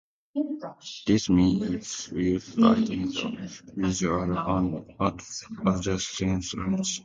This 1.05 1.29
means 1.29 2.07
it 2.09 2.15
uses 2.17 2.57
light 2.57 2.89
in 2.89 3.09
the 3.11 3.73
visible 3.75 4.35
and 4.97 5.67
adjacent 5.67 6.53
ranges. 6.55 6.99